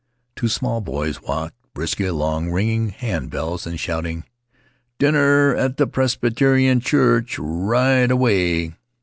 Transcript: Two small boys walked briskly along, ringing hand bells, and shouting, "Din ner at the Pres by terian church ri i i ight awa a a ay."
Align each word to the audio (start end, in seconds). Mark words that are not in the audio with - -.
Two 0.35 0.47
small 0.47 0.81
boys 0.81 1.21
walked 1.21 1.53
briskly 1.75 2.07
along, 2.07 2.49
ringing 2.49 2.89
hand 2.89 3.29
bells, 3.29 3.67
and 3.67 3.79
shouting, 3.79 4.23
"Din 4.97 5.13
ner 5.13 5.55
at 5.55 5.77
the 5.77 5.85
Pres 5.85 6.15
by 6.15 6.29
terian 6.29 6.81
church 6.81 7.37
ri 7.37 7.77
i 7.77 7.99
i 7.99 8.03
ight 8.05 8.11
awa 8.11 8.29
a 8.29 8.31
a 8.33 8.65
ay." 8.69 8.75